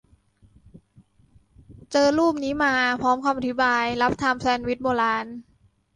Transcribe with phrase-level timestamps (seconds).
[1.91, 5.25] เจอรูปนี้มา พร้อมคำอธิบาย "รับทำ แซนวิชโบราณ"